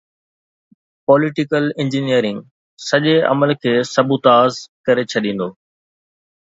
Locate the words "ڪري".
4.85-5.03